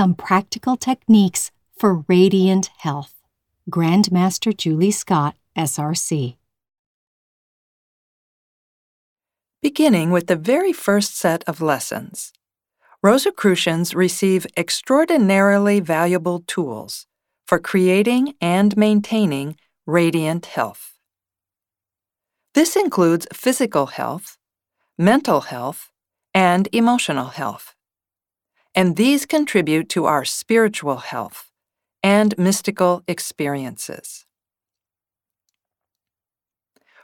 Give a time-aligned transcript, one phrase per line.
[0.00, 3.12] some practical techniques for radiant health.
[3.70, 6.36] Grandmaster Julie Scott, SRC.
[9.60, 12.32] Beginning with the very first set of lessons,
[13.02, 17.06] Rosicrucians receive extraordinarily valuable tools
[17.46, 19.54] for creating and maintaining
[19.84, 20.94] radiant health.
[22.54, 24.38] This includes physical health,
[24.96, 25.90] mental health,
[26.32, 27.74] and emotional health.
[28.80, 31.52] And these contribute to our spiritual health
[32.02, 34.24] and mystical experiences.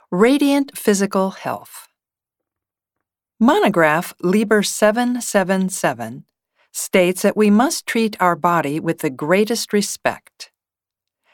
[0.09, 1.87] Radiant Physical Health
[3.39, 6.25] Monograph Liber 777
[6.71, 10.49] states that we must treat our body with the greatest respect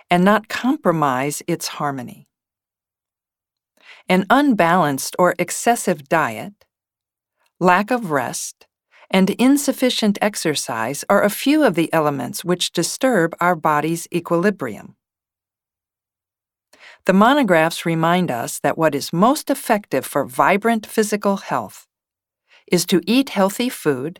[0.10, 2.28] and not compromise its harmony.
[4.10, 6.66] An unbalanced or excessive diet,
[7.62, 8.68] lack of rest,
[9.14, 14.96] and insufficient exercise are a few of the elements which disturb our body's equilibrium.
[17.06, 21.86] The monographs remind us that what is most effective for vibrant physical health
[22.72, 24.20] is to eat healthy food,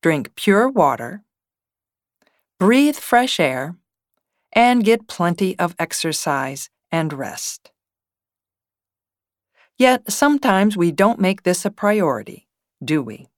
[0.00, 1.22] drink pure water,
[2.58, 3.76] breathe fresh air,
[4.54, 7.72] and get plenty of exercise and rest.
[9.76, 12.46] Yet sometimes we don't make this a priority,
[12.82, 13.31] do we?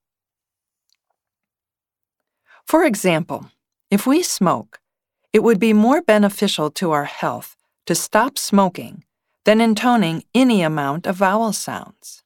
[2.65, 3.51] For example,
[3.91, 4.79] if we smoke,
[5.31, 9.03] it would be more beneficial to our health to stop smoking
[9.43, 12.23] than intoning any amount of vowel sounds.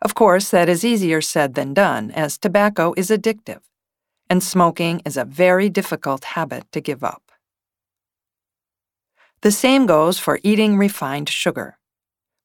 [0.00, 3.60] Of course, that is easier said than done, as tobacco is addictive,
[4.30, 7.32] and smoking is a very difficult habit to give up.
[9.42, 11.78] The same goes for eating refined sugar,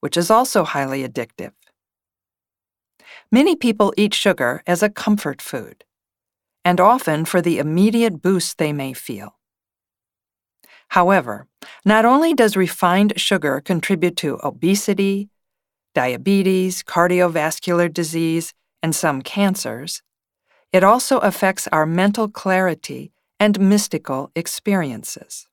[0.01, 1.53] which is also highly addictive.
[3.31, 5.85] Many people eat sugar as a comfort food,
[6.63, 9.35] and often for the immediate boost they may feel.
[10.89, 11.47] However,
[11.85, 15.30] not only does refined sugar contribute to obesity,
[15.93, 20.02] diabetes, cardiovascular disease, and some cancers,
[20.71, 25.47] it also affects our mental clarity and mystical experiences.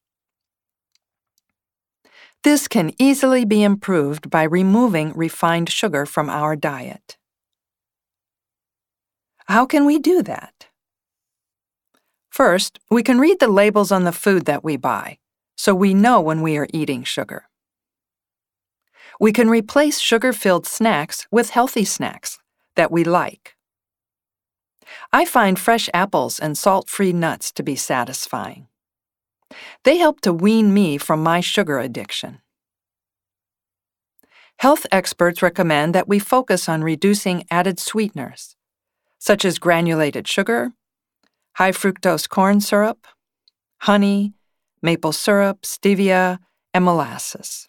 [2.43, 7.17] This can easily be improved by removing refined sugar from our diet.
[9.47, 10.66] How can we do that?
[12.37, 15.19] First, we can read the labels on the food that we buy,
[15.57, 17.49] so we know when we are eating sugar
[19.19, 22.39] we can replace sugar filled snacks with healthy snacks
[22.75, 23.57] that we like.
[25.13, 28.69] I find fresh apples and salt free nuts to be satisfying.
[29.85, 32.41] They help to wean me from my sugar addiction.
[34.59, 38.57] Health experts recommend that we focus on reducing added sweeteners,
[39.19, 40.73] such as granulated sugar,
[41.57, 43.07] high fructose corn syrup,
[43.79, 44.35] honey,
[44.83, 46.39] maple syrup, stevia,
[46.75, 47.69] and molasses.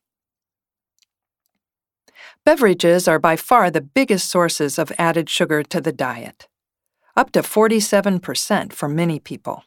[2.44, 6.50] Beverages are by far the biggest sources of added sugar to the diet,
[7.16, 9.64] up to 47% for many people.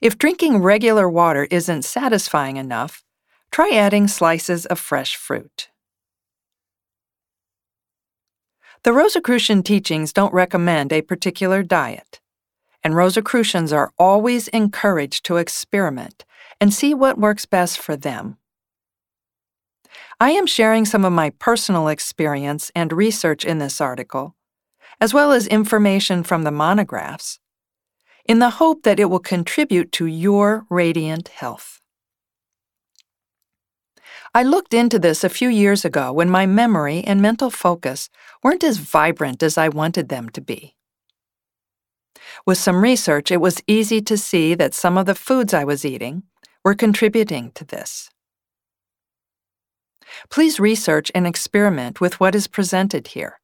[0.00, 3.04] If drinking regular water isn't satisfying enough,
[3.52, 5.68] try adding slices of fresh fruit.
[8.82, 12.20] The Rosicrucian teachings don't recommend a particular diet,
[12.84, 16.26] and Rosicrucians are always encouraged to experiment
[16.60, 18.36] and see what works best for them.
[20.20, 24.36] I am sharing some of my personal experience and research in this article,
[25.00, 27.40] as well as information from the monographs,
[28.26, 31.80] in the hope that it will contribute to your radiant health.
[34.34, 38.10] I looked into this a few years ago when my memory and mental focus
[38.42, 40.73] weren't as vibrant as I wanted them to be.
[42.46, 45.84] With some research, it was easy to see that some of the foods I was
[45.84, 46.24] eating
[46.64, 48.10] were contributing to this.
[50.30, 53.40] Please research and experiment with what is presented here.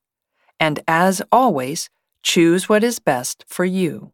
[0.59, 1.91] And as always,
[2.23, 4.13] choose what is best for you.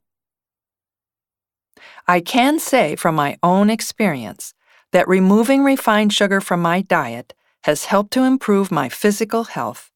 [2.09, 4.55] I can say from my own experience
[4.93, 7.35] that removing refined sugar from my diet
[7.65, 9.91] has helped to improve my physical health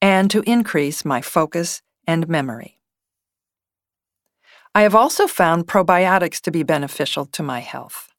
[0.00, 2.78] and to increase my focus and memory.
[4.74, 8.12] I have also found probiotics to be beneficial to my health.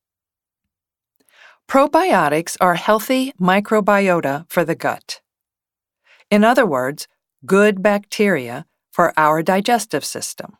[1.68, 5.22] Probiotics are healthy microbiota for the gut.
[6.32, 7.08] In other words,
[7.46, 10.58] good bacteria for our digestive system.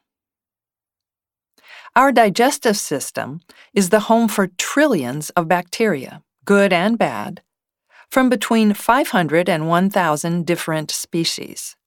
[1.96, 3.40] Our digestive system
[3.74, 7.42] is the home for trillions of bacteria, good and bad,
[8.10, 11.78] from between 500 and 1,000 different species.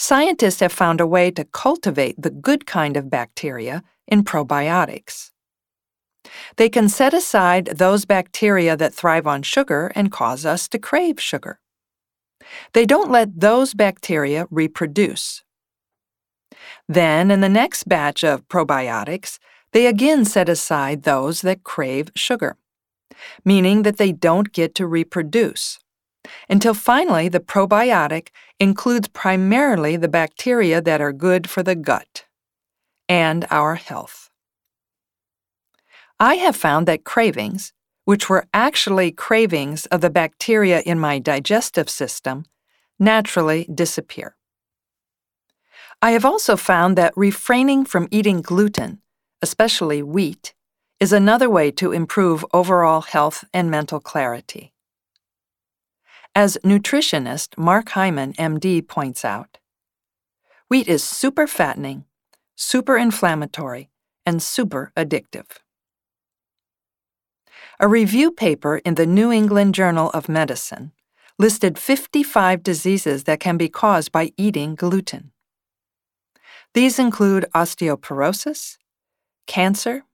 [0.00, 5.30] Scientists have found a way to cultivate the good kind of bacteria in probiotics.
[6.56, 11.20] They can set aside those bacteria that thrive on sugar and cause us to crave
[11.20, 11.60] sugar.
[12.72, 15.42] They don't let those bacteria reproduce.
[16.88, 19.38] Then, in the next batch of probiotics,
[19.72, 22.56] they again set aside those that crave sugar,
[23.44, 25.78] meaning that they don't get to reproduce.
[26.48, 28.28] Until finally, the probiotic
[28.58, 32.24] includes primarily the bacteria that are good for the gut
[33.08, 34.30] and our health.
[36.18, 37.72] I have found that cravings,
[38.04, 42.44] which were actually cravings of the bacteria in my digestive system,
[42.98, 44.36] naturally disappear.
[46.02, 49.02] I have also found that refraining from eating gluten,
[49.42, 50.54] especially wheat,
[50.98, 54.72] is another way to improve overall health and mental clarity.
[56.34, 59.58] As nutritionist Mark Hyman, MD, points out,
[60.68, 62.04] wheat is super fattening,
[62.54, 63.90] super inflammatory,
[64.24, 65.58] and super addictive.
[67.80, 70.92] A review paper in the New England Journal of Medicine
[71.36, 75.32] listed 55 diseases that can be caused by eating gluten.
[76.74, 78.76] These include osteoporosis,
[79.48, 80.04] cancer,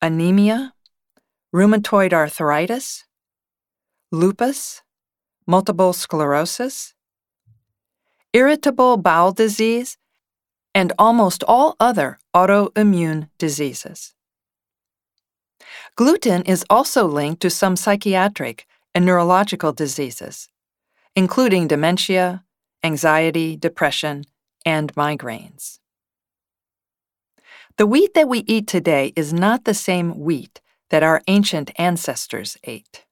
[0.00, 0.72] anemia,
[1.54, 3.04] rheumatoid arthritis,
[4.10, 4.83] lupus,
[5.46, 6.94] multiple sclerosis,
[8.32, 9.96] irritable bowel disease,
[10.74, 14.14] and almost all other autoimmune diseases.
[15.96, 20.48] Gluten is also linked to some psychiatric and neurological diseases,
[21.14, 22.44] including dementia,
[22.82, 24.24] anxiety, depression,
[24.66, 25.78] and migraines.
[27.76, 32.56] The wheat that we eat today is not the same wheat that our ancient ancestors
[32.64, 33.04] ate.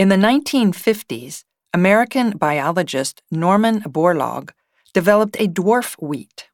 [0.00, 1.44] In the 1950s,
[1.74, 4.48] American biologist Norman Borlaug
[4.94, 6.48] developed a dwarf wheat.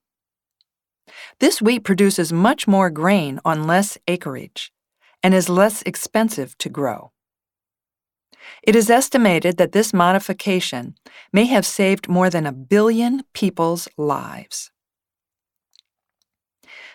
[1.38, 4.72] This wheat produces much more grain on less acreage
[5.22, 7.12] and is less expensive to grow.
[8.64, 10.96] It is estimated that this modification
[11.32, 14.72] may have saved more than a billion people's lives.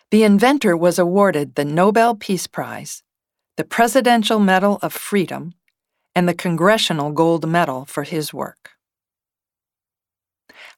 [0.09, 3.03] The inventor was awarded the Nobel Peace Prize,
[3.56, 5.53] the Presidential Medal of Freedom,
[6.16, 8.72] and the Congressional Gold Medal for his work.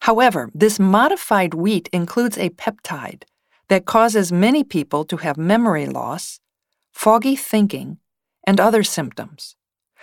[0.01, 3.23] However, this modified wheat includes a peptide
[3.69, 6.39] that causes many people to have memory loss,
[6.91, 7.97] foggy thinking,
[8.45, 9.55] and other symptoms,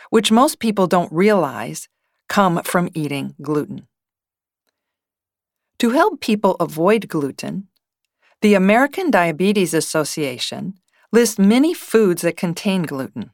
[0.08, 1.88] which most people don't realize
[2.28, 3.86] come from eating gluten.
[5.80, 7.68] To help people avoid gluten,
[8.42, 10.74] the American Diabetes Association
[11.12, 13.32] lists many foods that contain gluten.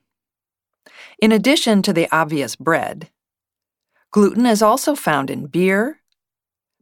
[1.21, 3.11] In addition to the obvious bread,
[4.11, 6.01] gluten is also found in beer,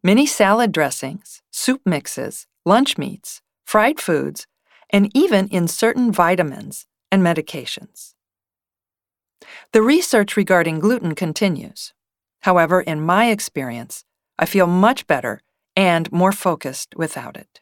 [0.03, 4.47] many salad dressings, soup mixes, lunch meats, fried foods,
[4.91, 8.15] and even in certain vitamins and medications.
[9.73, 11.93] The research regarding gluten continues.
[12.43, 14.05] However, in my experience,
[14.39, 15.41] I feel much better
[15.77, 17.61] and more focused without it.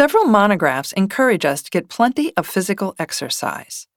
[0.00, 3.88] Several monographs encourage us to get plenty of physical exercise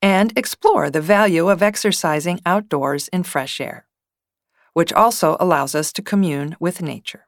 [0.00, 3.88] and explore the value of exercising outdoors in fresh air
[4.74, 7.26] which also allows us to commune with nature.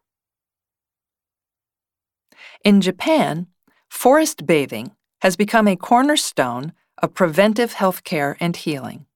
[2.64, 3.46] In Japan,
[3.88, 9.06] forest bathing has become a cornerstone of preventive health care and healing.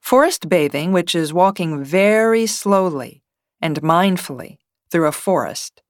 [0.00, 3.22] Forest bathing, which is walking very slowly
[3.60, 4.58] and mindfully
[4.90, 5.82] through a forest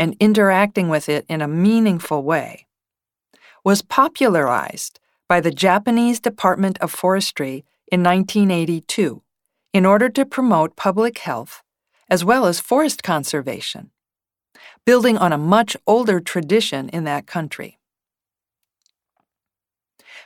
[0.00, 2.66] and interacting with it in a meaningful way,
[3.62, 9.22] was popularized by the Japanese Department of Forestry in 1982
[9.74, 11.62] in order to promote public health
[12.08, 13.90] as well as forest conservation,
[14.86, 17.78] building on a much older tradition in that country.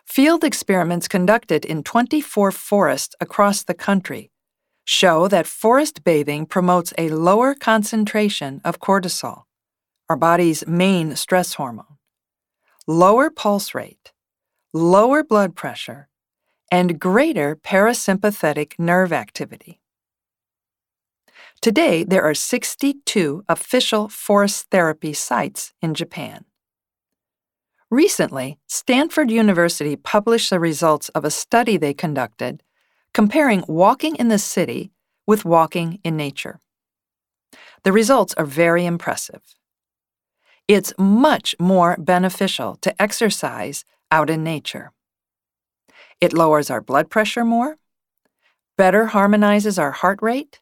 [0.06, 4.30] Field experiments conducted in 24 forests across the country
[4.84, 9.43] show that forest bathing promotes a lower concentration of cortisol,
[10.08, 11.98] our body's main stress hormone,
[12.86, 14.12] lower pulse rate,
[14.72, 16.08] lower blood pressure,
[16.70, 19.80] and greater parasympathetic nerve activity.
[21.60, 26.44] Today, there are 62 official forest therapy sites in Japan.
[27.90, 32.62] Recently, Stanford University published the results of a study they conducted
[33.14, 34.90] comparing walking in the city
[35.26, 36.60] with walking in nature.
[37.84, 39.54] The results are very impressive.
[40.66, 44.92] It's much more beneficial to exercise out in nature.
[46.20, 47.76] It lowers our blood pressure more,
[48.78, 50.60] better harmonizes our heart rate,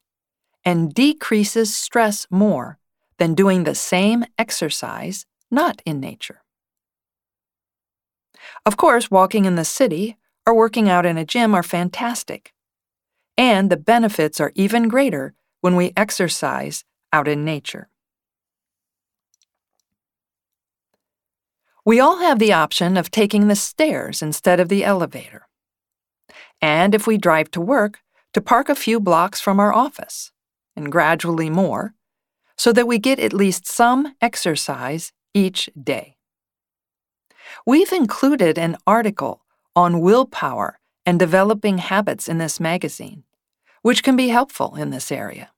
[0.64, 2.78] and decreases stress more
[3.18, 6.42] than doing the same exercise not in nature.
[8.66, 12.52] Of course, walking in the city or working out in a gym are fantastic,
[13.36, 17.88] and the benefits are even greater when we exercise out in nature.
[21.84, 25.48] We all have the option of taking the stairs instead of the elevator.
[26.60, 27.98] And if we drive to work,
[28.34, 30.30] to park a few blocks from our office,
[30.76, 31.94] and gradually more,
[32.56, 36.16] so that we get at least some exercise each day.
[37.66, 39.42] We've included an article
[39.74, 43.24] on willpower and developing habits in this magazine,
[43.82, 45.50] which can be helpful in this area.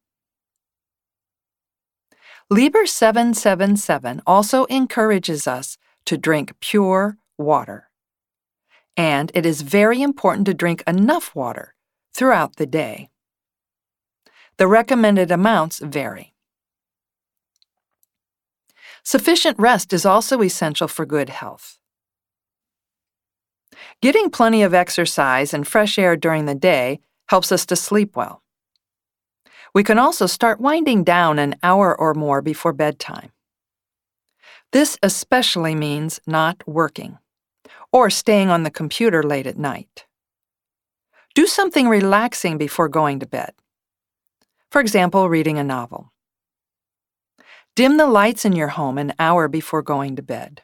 [2.51, 5.77] Liber 777 also encourages us
[6.07, 7.91] to drink pure water.
[8.97, 11.75] And it is very important to drink enough water
[12.13, 13.11] throughout the day.
[14.57, 16.35] The recommended amounts vary.
[19.03, 21.79] Sufficient rest is also essential for good health.
[24.01, 28.43] Getting plenty of exercise and fresh air during the day helps us to sleep well.
[29.75, 33.31] We can also start winding down an hour or more before bedtime.
[34.75, 37.19] This especially means not working
[37.93, 40.05] or staying on the computer late at night.
[41.37, 43.53] Do something relaxing before going to bed.
[44.73, 46.13] For example, reading a novel.
[47.77, 50.63] Dim the lights in your home an hour before going to bed.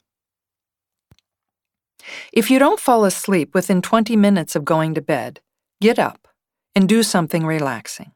[2.33, 5.38] If you don't fall asleep within 20 minutes of going to bed,
[5.81, 6.26] get up
[6.75, 8.11] and do something relaxing.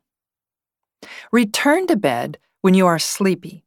[1.31, 3.64] Return to bed when you are sleepy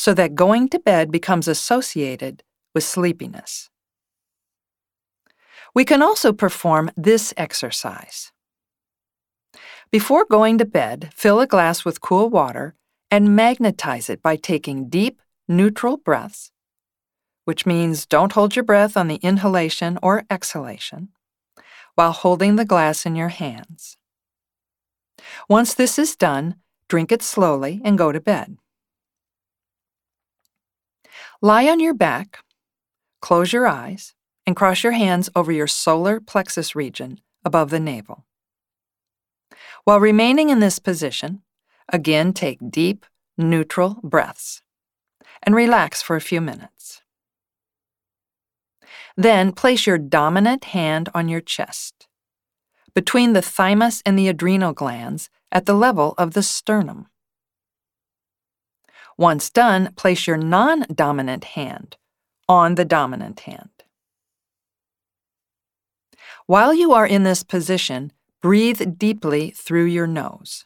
[0.00, 2.42] so that going to bed becomes associated
[2.74, 3.68] with sleepiness.
[5.74, 8.32] We can also perform this exercise.
[9.90, 12.74] Before going to bed, fill a glass with cool water
[13.10, 16.50] and magnetize it by taking deep, neutral breaths,
[17.44, 21.10] which means don't hold your breath on the inhalation or exhalation,
[21.94, 23.98] while holding the glass in your hands.
[25.46, 26.54] Once this is done,
[26.88, 28.56] drink it slowly and go to bed.
[31.42, 32.44] Lie on your back,
[33.22, 34.14] close your eyes,
[34.46, 38.26] and cross your hands over your solar plexus region above the navel.
[39.84, 41.40] While remaining in this position,
[41.88, 43.06] again take deep,
[43.38, 44.60] neutral breaths
[45.42, 47.00] and relax for a few minutes.
[49.16, 52.06] Then place your dominant hand on your chest,
[52.94, 57.09] between the thymus and the adrenal glands at the level of the sternum.
[59.20, 61.98] Once done, place your non dominant hand
[62.48, 63.84] on the dominant hand.
[66.46, 70.64] While you are in this position, breathe deeply through your nose.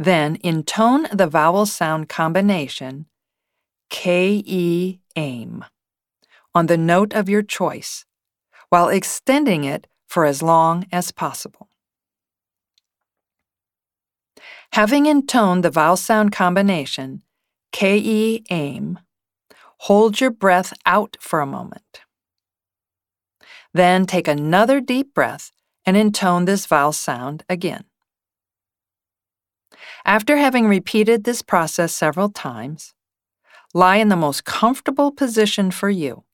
[0.00, 3.06] Then intone the vowel sound combination
[3.88, 5.64] K E aim
[6.56, 8.04] on the note of your choice
[8.68, 11.68] while extending it for as long as possible.
[14.72, 17.22] Having intoned the vowel sound combination,
[17.72, 18.98] K-E aim,
[19.80, 22.00] hold your breath out for a moment.
[23.74, 25.52] Then take another deep breath
[25.84, 27.84] and intone this vowel sound again.
[30.06, 32.94] After having repeated this process several times,
[33.74, 36.24] lie in the most comfortable position for you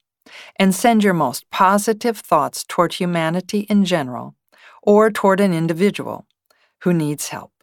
[0.54, 4.37] and send your most positive thoughts toward humanity in general
[4.80, 6.25] or toward an individual
[6.83, 7.58] who needs help.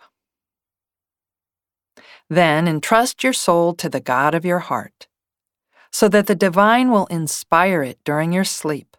[2.30, 5.08] Then entrust your soul to the God of your heart,
[5.92, 8.98] so that the divine will inspire it during your sleep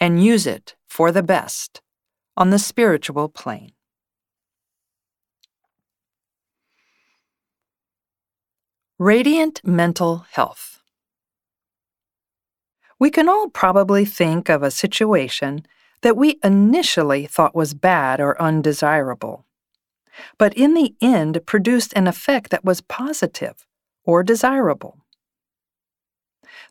[0.00, 1.80] and use it for the best
[2.36, 3.72] on the spiritual plane.
[8.98, 10.82] Radiant mental health.
[12.98, 15.64] We can all probably think of a situation
[16.02, 19.46] that we initially thought was bad or undesirable
[20.38, 23.66] but in the end produced an effect that was positive
[24.04, 24.98] or desirable.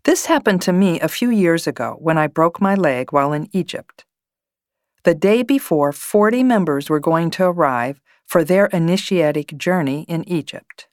[0.03, 3.49] This happened to me a few years ago when I broke my leg while in
[3.51, 4.05] Egypt.
[5.03, 10.87] The day before, 40 members were going to arrive for their initiatic journey in Egypt.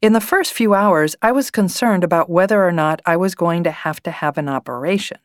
[0.00, 3.64] In the first few hours, I was concerned about whether or not I was going
[3.64, 5.18] to have to have an operation.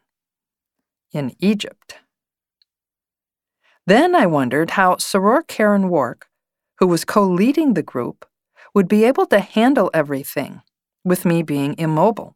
[1.11, 1.99] In Egypt.
[3.89, 6.27] Then I wondered how Soror Karen Wark,
[6.77, 8.23] who was co leading the group,
[8.75, 10.61] would be able to handle everything,
[11.03, 12.35] with me being immobile.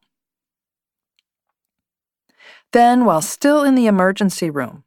[2.72, 4.84] Then, while still in the emergency room,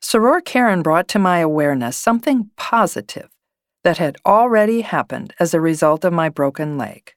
[0.00, 3.28] Soror Karen brought to my awareness something positive
[3.84, 7.12] that had already happened as a result of my broken leg.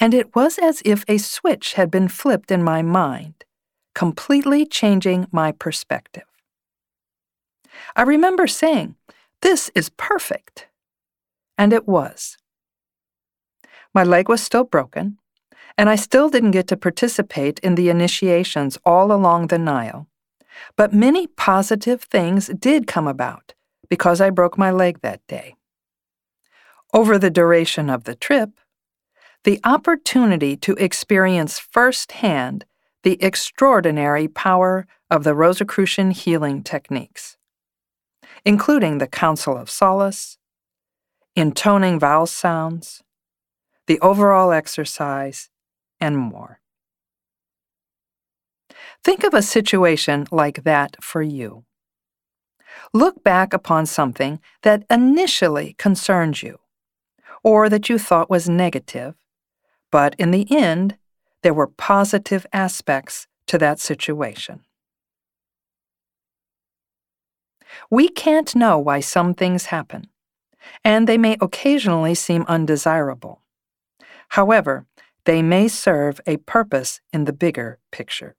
[0.00, 3.44] And it was as if a switch had been flipped in my mind,
[3.94, 6.24] completely changing my perspective.
[7.94, 8.96] I remember saying,
[9.42, 10.68] This is perfect.
[11.58, 12.36] And it was.
[13.94, 15.18] My leg was still broken,
[15.78, 20.06] and I still didn't get to participate in the initiations all along the Nile.
[20.76, 23.54] But many positive things did come about
[23.88, 25.56] because I broke my leg that day.
[26.92, 28.50] Over the duration of the trip,
[29.44, 32.64] the opportunity to experience firsthand
[33.02, 37.35] the extraordinary power of the Rosicrucian healing techniques,
[38.46, 40.38] including the Council of Solace,
[41.34, 43.02] intoning vowel sounds,
[43.88, 45.50] the overall exercise,
[46.00, 46.60] and more.
[49.02, 51.64] Think of a situation like that for you.
[52.92, 56.60] Look back upon something that initially concerned you,
[57.42, 59.16] or that you thought was negative,
[59.90, 60.96] but in the end,
[61.42, 64.65] there were positive aspects to that situation.
[67.90, 70.08] We can't know why some things happen,
[70.84, 73.42] and they may occasionally seem undesirable.
[74.30, 74.86] However,
[75.24, 78.36] they may serve a purpose in the bigger picture.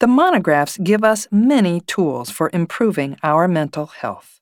[0.00, 4.40] The monographs give us many tools for improving our mental health.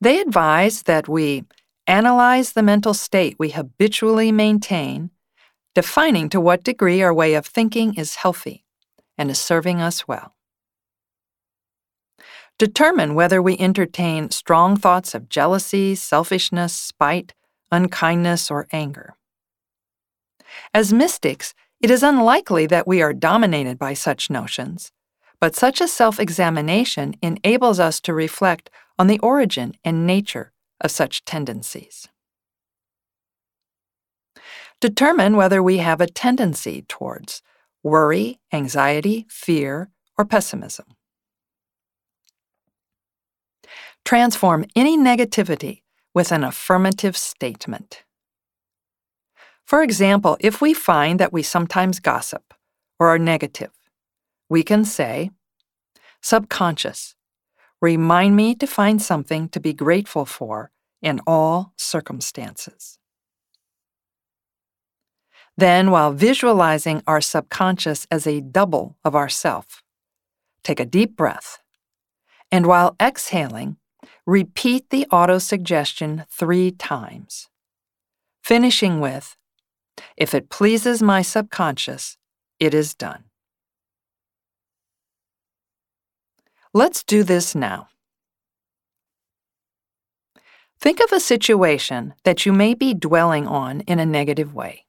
[0.00, 1.44] They advise that we
[1.86, 5.10] analyze the mental state we habitually maintain,
[5.74, 8.64] defining to what degree our way of thinking is healthy
[9.18, 10.34] and is serving us well.
[12.58, 17.34] Determine whether we entertain strong thoughts of jealousy, selfishness, spite,
[17.70, 19.16] unkindness, or anger.
[20.74, 24.90] As mystics, it is unlikely that we are dominated by such notions,
[25.40, 30.90] but such a self examination enables us to reflect on the origin and nature of
[30.90, 32.08] such tendencies.
[34.80, 37.42] Determine whether we have a tendency towards
[37.88, 40.86] worry, anxiety, fear, or pessimism.
[44.04, 45.82] Transform any negativity
[46.14, 48.04] with an affirmative statement.
[49.64, 52.54] For example, if we find that we sometimes gossip
[52.98, 53.72] or are negative,
[54.48, 55.30] we can say,
[56.22, 57.14] Subconscious,
[57.80, 60.70] remind me to find something to be grateful for
[61.02, 62.98] in all circumstances.
[65.58, 69.82] Then, while visualizing our subconscious as a double of ourself,
[70.62, 71.58] take a deep breath,
[72.52, 73.76] and while exhaling,
[74.24, 77.48] repeat the autosuggestion three times,
[78.40, 79.36] finishing with,
[80.16, 82.16] if it pleases my subconscious,
[82.60, 83.24] it is done.
[86.72, 87.88] Let's do this now.
[90.80, 94.84] Think of a situation that you may be dwelling on in a negative way.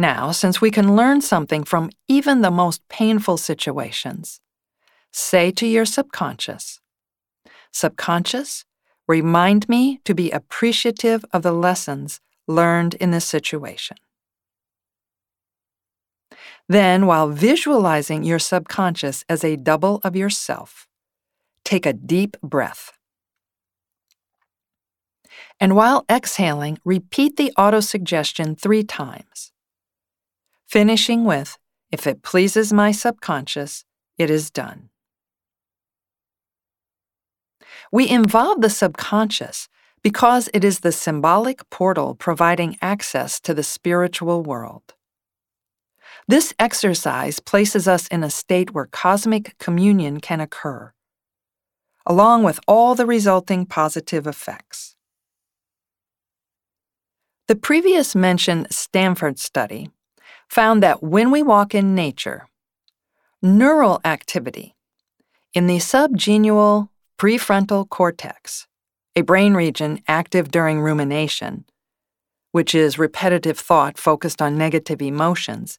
[0.00, 4.40] Now, since we can learn something from even the most painful situations,
[5.12, 6.80] say to your subconscious,
[7.70, 8.64] Subconscious,
[9.06, 13.98] remind me to be appreciative of the lessons learned in this situation.
[16.66, 20.88] Then, while visualizing your subconscious as a double of yourself,
[21.62, 22.92] take a deep breath.
[25.60, 29.52] And while exhaling, repeat the autosuggestion three times,
[30.70, 31.58] finishing with,
[31.90, 33.84] If it pleases my subconscious,
[34.16, 34.90] it is done.
[37.90, 39.68] We involve the subconscious
[40.04, 44.94] because it is the symbolic portal providing access to the spiritual world.
[46.28, 50.92] This exercise places us in a state where cosmic communion can occur,
[52.06, 54.94] along with all the resulting positive effects.
[57.48, 59.90] The previous mentioned Stanford study
[60.50, 62.48] found that when we walk in nature,
[63.40, 64.74] neural activity
[65.54, 68.66] in the subgenual prefrontal cortex
[69.16, 71.64] a brain region active during rumination,
[72.52, 75.78] which is repetitive thought focused on negative emotions,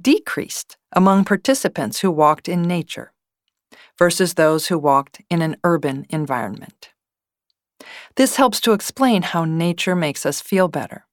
[0.00, 3.12] decreased among participants who walked in nature
[3.98, 6.90] versus those who walked in an urban environment.
[8.14, 11.07] This helps to explain how nature makes us feel better.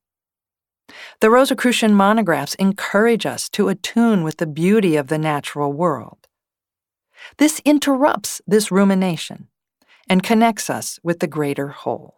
[1.21, 6.28] The Rosicrucian monographs encourage us to attune with the beauty of the natural world.
[7.38, 9.47] This interrupts this rumination
[10.10, 12.15] and connects us with the greater whole.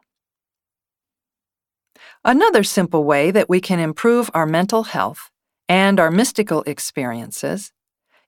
[2.26, 5.32] Another simple way that we can improve our mental health
[5.70, 7.72] and our mystical experiences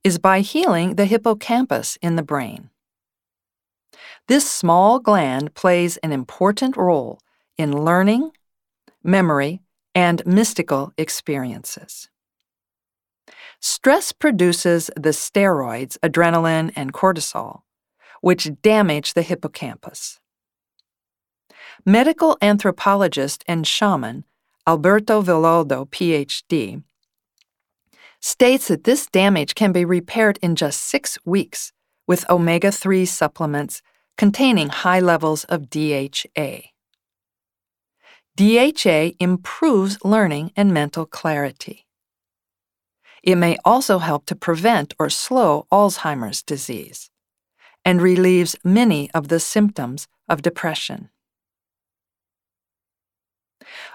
[0.03, 2.69] is by healing the hippocampus in the brain.
[4.27, 7.19] This small gland plays an important role
[7.57, 8.31] in learning,
[9.03, 9.61] memory,
[9.95, 12.09] and mystical experiences.
[13.59, 17.61] Stress produces the steroids adrenaline and cortisol,
[18.21, 20.19] which damage the hippocampus.
[21.85, 24.25] Medical anthropologist and shaman
[24.67, 26.83] Alberto Villoldo, PhD,
[28.21, 31.71] states that this damage can be repaired in just six weeks
[32.05, 33.81] with omega 3 supplements
[34.17, 36.71] containing high levels of DHA.
[38.39, 41.85] DHA improves learning and mental clarity.
[43.21, 47.09] It may also help to prevent or slow Alzheimer's disease
[47.83, 51.09] and relieves many of the symptoms of depression.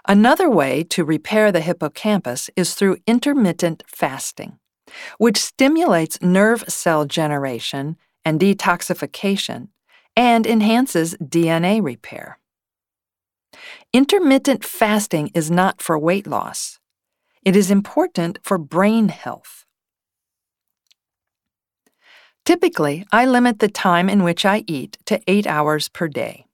[0.06, 4.58] Another way to repair the hippocampus is through intermittent fasting,
[5.16, 9.68] which stimulates nerve cell generation and detoxification
[10.14, 12.38] and enhances DNA repair.
[13.92, 16.78] Intermittent fasting is not for weight loss.
[17.44, 19.64] It is important for brain health.
[22.44, 26.46] Typically, I limit the time in which I eat to eight hours per day.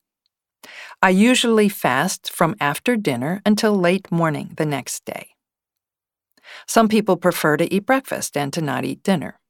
[1.03, 5.31] I usually fast from after dinner until late morning the next day.
[6.66, 9.40] Some people prefer to eat breakfast and to not eat dinner.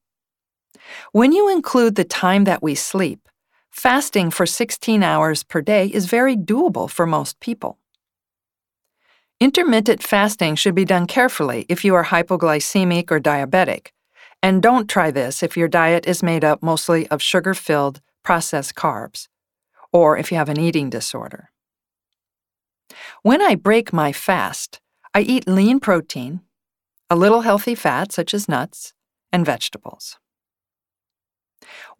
[1.12, 3.28] When you include the time that we sleep,
[3.70, 7.78] fasting for 16 hours per day is very doable for most people.
[9.40, 13.88] Intermittent fasting should be done carefully if you are hypoglycemic or diabetic,
[14.42, 18.74] and don't try this if your diet is made up mostly of sugar filled, processed
[18.74, 19.28] carbs
[19.92, 21.50] or if you have an eating disorder.
[23.22, 24.80] When I break my fast,
[25.14, 26.40] I eat lean protein,
[27.08, 28.92] a little healthy fat such as nuts,
[29.32, 30.18] and vegetables.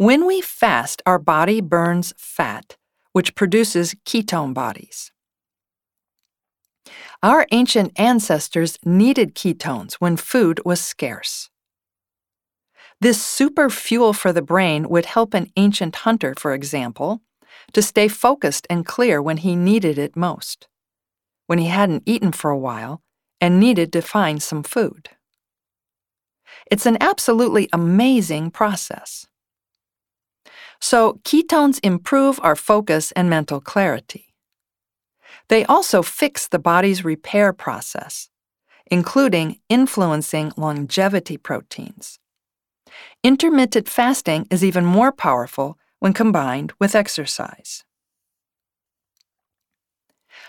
[0.01, 2.79] When we fast, our body burns fat,
[3.13, 5.13] which produces ketone bodies.
[7.23, 11.51] Our ancient ancestors needed ketones when food was scarce.
[13.03, 17.21] This super fuel for the brain would help an ancient hunter, for example,
[17.75, 20.67] to stay focused and clear when he needed it most,
[21.47, 23.03] when he hadn't eaten for a while
[23.39, 25.11] and needed to find some food.
[26.71, 29.27] It's an absolutely amazing process.
[30.81, 34.35] So, ketones improve our focus and mental clarity.
[35.49, 38.31] They also fix the body's repair process,
[38.91, 42.19] including influencing longevity proteins.
[43.23, 47.85] Intermittent fasting is even more powerful when combined with exercise.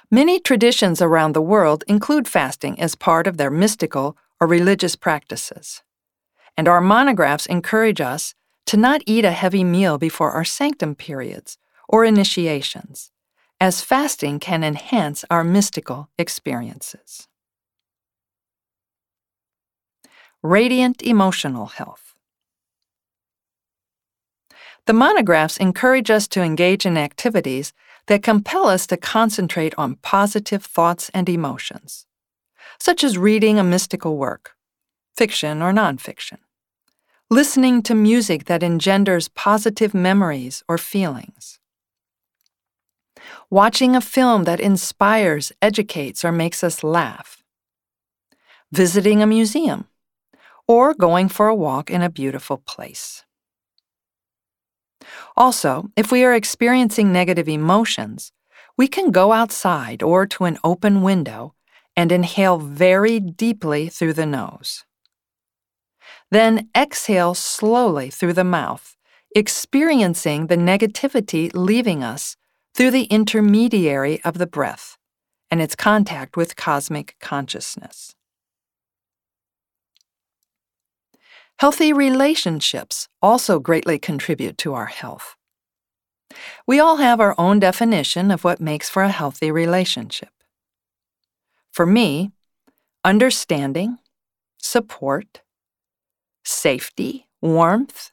[0.09, 5.83] Many traditions around the world include fasting as part of their mystical or religious practices.
[6.57, 8.33] And our monographs encourage us
[8.65, 13.12] to not eat a heavy meal before our sanctum periods or initiations,
[13.60, 17.28] as fasting can enhance our mystical experiences.
[20.41, 22.12] Radiant emotional health.
[24.88, 27.71] The monographs encourage us to engage in activities
[28.08, 32.08] that compel us to concentrate on positive thoughts and emotions,
[32.80, 34.56] such as reading a mystical work,
[35.15, 36.39] fiction or nonfiction,
[37.31, 41.59] listening to music that engenders positive memories or feelings,
[43.49, 47.41] watching a film that inspires, educates, or makes us laugh,
[48.73, 49.87] visiting a museum,
[50.67, 53.23] or going for a walk in a beautiful place.
[55.37, 58.33] Also, if we are experiencing negative emotions,
[58.77, 61.53] we can go outside or to an open window
[61.95, 64.83] and inhale very deeply through the nose.
[66.31, 68.95] Then exhale slowly through the mouth,
[69.35, 72.37] experiencing the negativity leaving us
[72.73, 74.97] through the intermediary of the breath
[75.51, 78.15] and its contact with cosmic consciousness.
[81.59, 85.35] Healthy relationships also greatly contribute to our health.
[86.65, 90.31] We all have our own definition of what makes for a healthy relationship.
[91.71, 92.31] For me,
[93.03, 93.99] understanding,
[94.57, 95.41] support,
[96.43, 98.12] safety, warmth,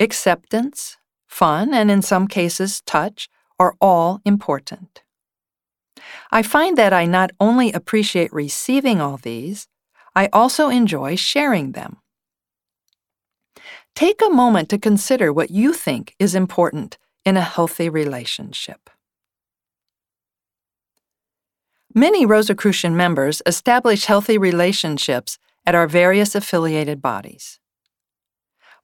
[0.00, 0.96] acceptance,
[1.26, 5.02] fun, and in some cases, touch are all important.
[6.30, 9.68] I find that I not only appreciate receiving all these,
[10.14, 11.98] I also enjoy sharing them.
[13.94, 18.90] Take a moment to consider what you think is important in a healthy relationship.
[21.94, 27.58] Many Rosicrucian members establish healthy relationships at our various affiliated bodies.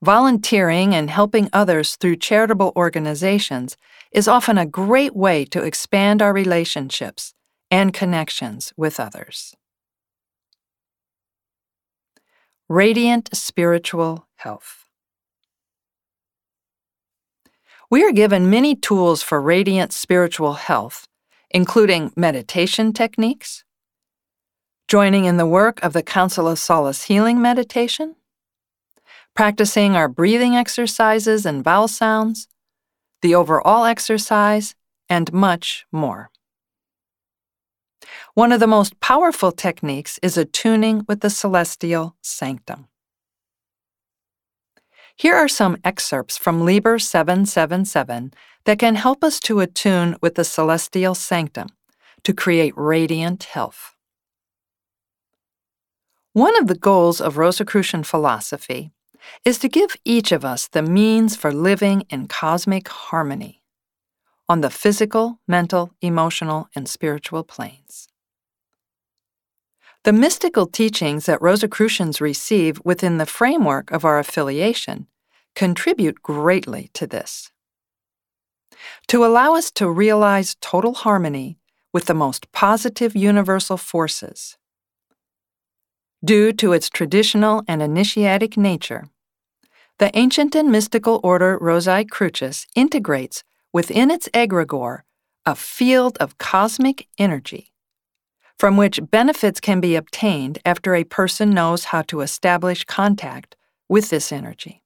[0.03, 3.77] Volunteering and helping others through charitable organizations
[4.13, 7.35] is often a great way to expand our relationships
[7.71, 9.55] and connections with others.
[12.69, 14.87] Radiant Spiritual Health
[17.91, 21.09] We are given many tools for radiant spiritual health,
[21.51, 23.65] including meditation techniques,
[24.91, 28.17] joining in the work of the Council of Solace Healing Meditation,
[29.37, 32.49] practicing our breathing exercises and vowel sounds,
[33.23, 34.75] the overall exercise,
[35.09, 36.33] and much more.
[38.35, 42.89] One of the most powerful techniques is attuning with the celestial sanctum.
[45.15, 50.43] Here are some excerpts from Liber 777 that can help us to attune with the
[50.43, 51.69] celestial sanctum
[52.25, 53.95] to create radiant health.
[56.33, 58.93] One of the goals of Rosicrucian philosophy
[59.45, 63.65] is to give each of us the means for living in cosmic harmony
[64.49, 68.07] on the physical, mental, emotional, and spiritual planes.
[70.05, 75.09] The mystical teachings that Rosicrucians receive within the framework of our affiliation
[75.57, 77.51] contribute greatly to this.
[79.09, 81.59] To allow us to realize total harmony
[81.93, 84.57] with the most positive universal forces.
[86.25, 89.09] Due to its traditional and initiatic nature,
[89.99, 95.01] the ancient and mystical order Rosae Crucis integrates within its egregore
[95.47, 97.71] a field of cosmic energy
[98.61, 103.57] from which benefits can be obtained after a person knows how to establish contact
[103.89, 104.83] with this energy.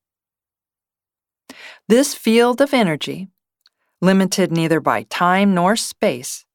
[1.88, 3.26] This field of energy,
[4.00, 6.46] limited neither by time nor space,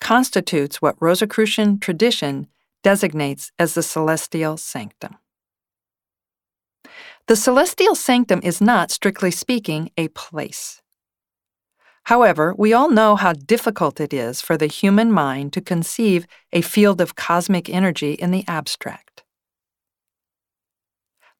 [0.00, 2.48] constitutes what Rosicrucian tradition
[2.82, 5.16] designates as the celestial sanctum.
[7.28, 10.82] The celestial sanctum is not, strictly speaking, a place.
[12.04, 16.60] However, we all know how difficult it is for the human mind to conceive a
[16.60, 19.22] field of cosmic energy in the abstract.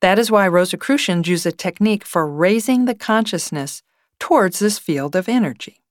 [0.00, 3.82] That is why Rosicrucians use a technique for raising the consciousness
[4.18, 5.82] towards this field of energy.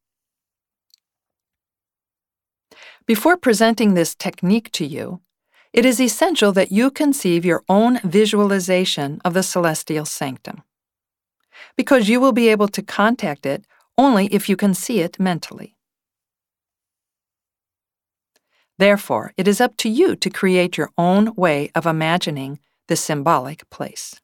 [3.05, 5.21] Before presenting this technique to you,
[5.73, 10.63] it is essential that you conceive your own visualization of the celestial sanctum,
[11.77, 13.65] because you will be able to contact it
[13.97, 15.75] only if you can see it mentally.
[18.77, 23.69] Therefore, it is up to you to create your own way of imagining the symbolic
[23.69, 24.19] place.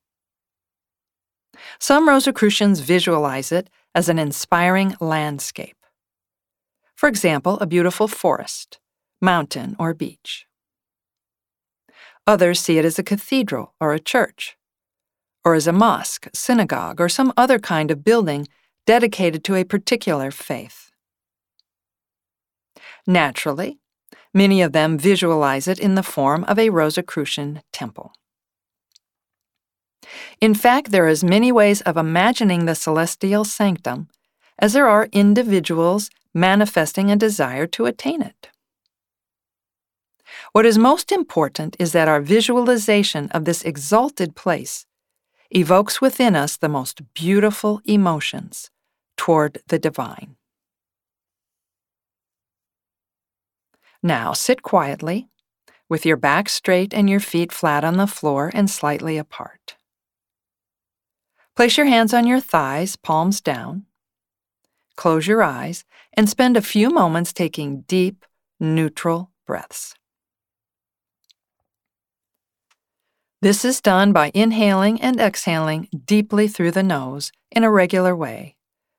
[1.79, 5.77] Some Rosicrucians visualize it as an inspiring landscape.
[6.95, 8.79] For example, a beautiful forest,
[9.21, 10.46] mountain, or beach.
[12.27, 14.57] Others see it as a cathedral or a church,
[15.45, 18.47] or as a mosque, synagogue, or some other kind of building
[18.85, 20.91] dedicated to a particular faith.
[23.07, 23.79] Naturally,
[24.33, 28.11] many of them visualize it in the form of a Rosicrucian temple.
[30.41, 34.09] In fact, there are as many ways of imagining the celestial sanctum
[34.59, 38.49] as there are individuals manifesting a desire to attain it.
[40.58, 44.88] What is most important is that our visualization of this exalted place
[45.52, 48.72] evokes within us the most beautiful emotions
[49.17, 50.36] toward the divine.
[54.02, 55.30] Now sit quietly,
[55.89, 59.76] with your back straight and your feet flat on the floor and slightly apart.
[61.56, 63.86] Place your hands on your thighs, palms down.
[64.96, 68.26] Close your eyes and spend a few moments taking deep,
[68.60, 69.93] neutral breaths.
[73.39, 78.56] This is done by inhaling and exhaling deeply through the nose in a regular way,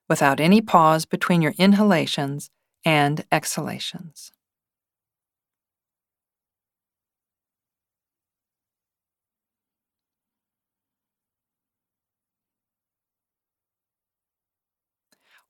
[0.08, 2.48] without any pause between your inhalations
[2.84, 4.30] and exhalations.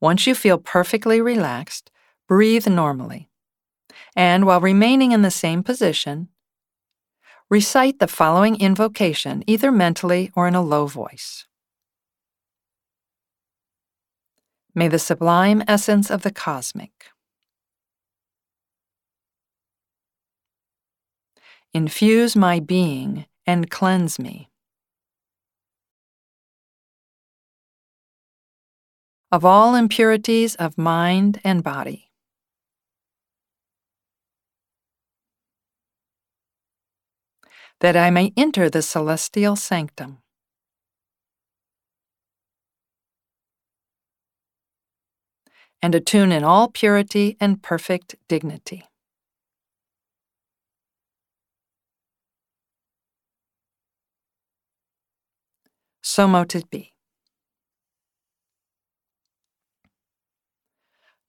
[0.00, 1.90] Once you feel perfectly relaxed,
[2.26, 3.28] breathe normally.
[4.16, 6.28] And while remaining in the same position,
[7.50, 11.46] recite the following invocation either mentally or in a low voice.
[14.74, 17.10] May the sublime essence of the cosmic
[21.74, 24.48] infuse my being and cleanse me.
[29.30, 32.07] Of all impurities of mind and body.
[37.80, 40.18] That I may enter the celestial sanctum.
[45.80, 48.84] And attune in all purity and perfect dignity.
[56.02, 56.94] So mote it be.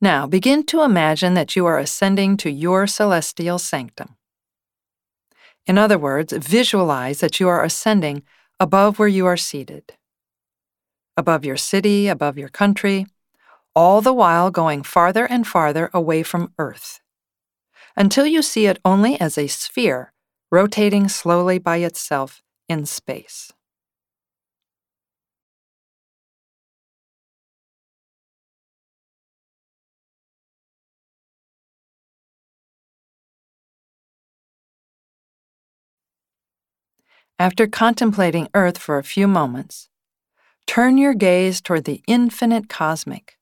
[0.01, 4.15] Now begin to imagine that you are ascending to your celestial sanctum.
[5.65, 8.23] In other words, visualize that you are ascending
[8.59, 9.93] above where you are seated,
[11.15, 13.05] above your city, above your country,
[13.75, 16.99] all the while going farther and farther away from Earth,
[17.95, 20.11] until you see it only as a sphere
[20.51, 23.51] rotating slowly by itself in space.
[37.41, 39.87] After contemplating Earth for a few moments,
[40.67, 43.37] turn your gaze toward the infinite cosmic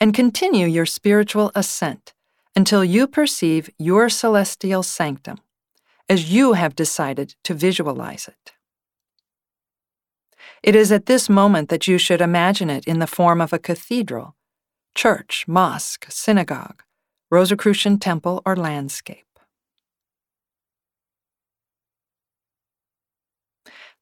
[0.00, 2.14] and continue your spiritual ascent
[2.56, 5.40] until you perceive your celestial sanctum
[6.08, 8.52] as you have decided to visualize it.
[10.62, 13.58] It is at this moment that you should imagine it in the form of a
[13.58, 14.36] cathedral,
[14.94, 16.82] church, mosque, synagogue,
[17.30, 19.27] Rosicrucian temple, or landscape.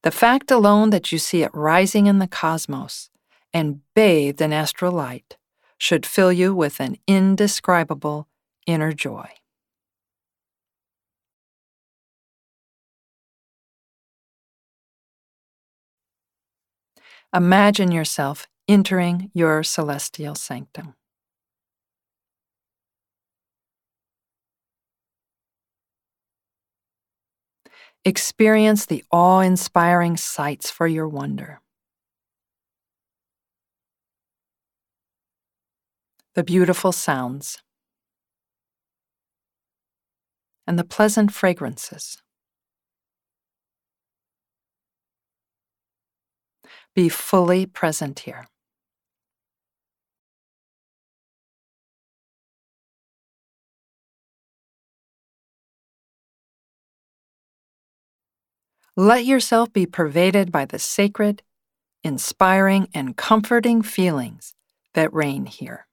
[0.02, 3.10] The fact alone that you see it rising in the cosmos
[3.52, 5.36] and bathed in astral light
[5.78, 8.28] should fill you with an indescribable
[8.66, 9.28] inner joy.
[17.34, 20.94] Imagine yourself entering your celestial sanctum.
[28.06, 31.60] Experience the awe inspiring sights for your wonder.
[36.34, 37.58] The beautiful sounds
[40.68, 42.22] and the pleasant fragrances.
[46.94, 48.46] Be fully present here.
[58.98, 61.42] Let yourself be pervaded by the sacred,
[62.02, 64.54] inspiring, and comforting feelings
[64.94, 65.86] that reign here.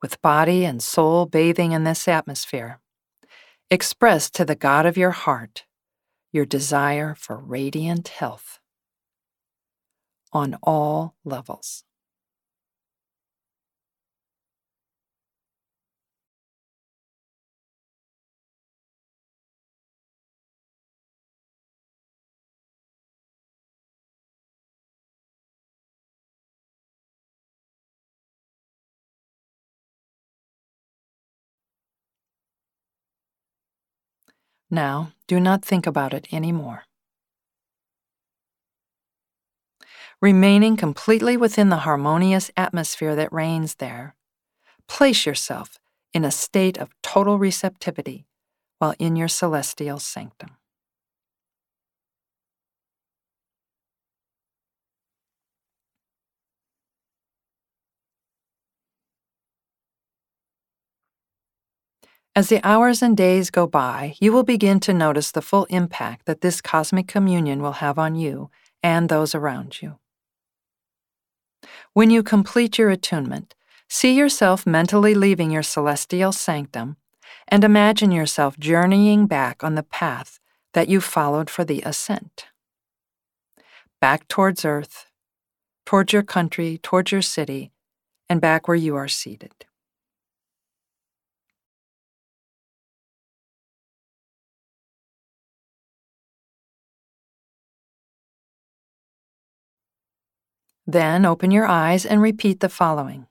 [0.00, 2.80] With body and soul bathing in this atmosphere,
[3.70, 5.66] express to the God of your heart
[6.32, 8.58] your desire for radiant health
[10.32, 11.84] on all levels.
[34.72, 36.84] Now, do not think about it any more.
[40.22, 44.16] Remaining completely within the harmonious atmosphere that reigns there,
[44.88, 45.78] place yourself
[46.14, 48.24] in a state of total receptivity
[48.78, 50.56] while in your celestial sanctum.
[62.34, 66.24] As the hours and days go by, you will begin to notice the full impact
[66.24, 68.50] that this cosmic communion will have on you
[68.82, 69.98] and those around you.
[71.92, 73.54] When you complete your attunement,
[73.86, 76.96] see yourself mentally leaving your celestial sanctum
[77.48, 80.40] and imagine yourself journeying back on the path
[80.72, 82.46] that you followed for the ascent.
[84.00, 85.04] Back towards Earth,
[85.84, 87.72] towards your country, towards your city,
[88.26, 89.66] and back where you are seated.
[100.86, 103.26] Then open your eyes and repeat the following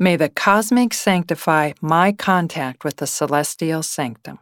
[0.00, 4.38] May the cosmic sanctify my contact with the celestial sanctum.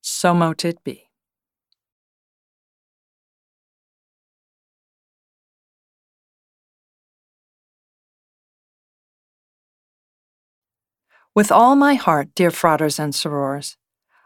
[0.00, 1.11] So mote it be.
[11.34, 13.76] With all my heart, dear fratres and sorors,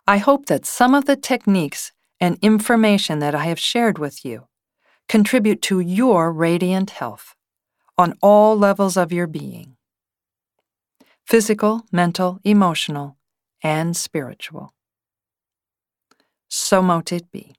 [0.09, 4.49] I hope that some of the techniques and information that I have shared with you
[5.09, 7.35] contribute to your radiant health
[7.97, 9.77] on all levels of your being
[11.25, 13.17] physical, mental, emotional,
[13.63, 14.73] and spiritual.
[16.49, 17.56] So mote it be.